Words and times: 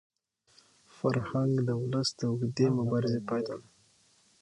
فرهنګ 0.95 1.53
د 1.67 1.69
ولس 1.81 2.09
د 2.19 2.21
اوږدې 2.29 2.67
مبارزې 2.77 3.19
پایله 3.27 3.55
ده. 3.61 3.67